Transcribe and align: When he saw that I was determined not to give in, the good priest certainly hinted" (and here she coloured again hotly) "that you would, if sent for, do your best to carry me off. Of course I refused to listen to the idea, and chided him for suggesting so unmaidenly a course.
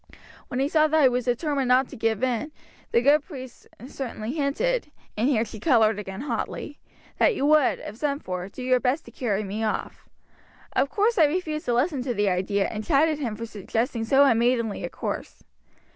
When 0.47 0.59
he 0.59 0.67
saw 0.67 0.87
that 0.87 0.99
I 0.99 1.07
was 1.09 1.25
determined 1.25 1.67
not 1.67 1.87
to 1.89 1.95
give 1.95 2.23
in, 2.23 2.51
the 2.91 3.03
good 3.03 3.21
priest 3.23 3.67
certainly 3.87 4.31
hinted" 4.31 4.91
(and 5.15 5.29
here 5.29 5.45
she 5.45 5.59
coloured 5.59 5.99
again 5.99 6.21
hotly) 6.21 6.79
"that 7.19 7.35
you 7.35 7.45
would, 7.45 7.77
if 7.77 7.97
sent 7.97 8.23
for, 8.23 8.49
do 8.49 8.63
your 8.63 8.79
best 8.79 9.05
to 9.05 9.11
carry 9.11 9.43
me 9.43 9.63
off. 9.63 10.09
Of 10.73 10.89
course 10.89 11.19
I 11.19 11.25
refused 11.25 11.65
to 11.65 11.75
listen 11.75 12.01
to 12.01 12.15
the 12.15 12.29
idea, 12.29 12.65
and 12.67 12.83
chided 12.83 13.19
him 13.19 13.35
for 13.35 13.45
suggesting 13.45 14.03
so 14.03 14.23
unmaidenly 14.25 14.83
a 14.83 14.89
course. 14.89 15.43